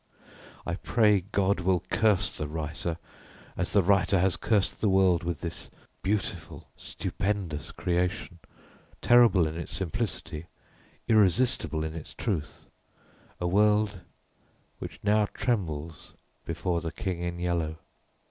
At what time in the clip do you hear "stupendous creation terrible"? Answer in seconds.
6.75-9.45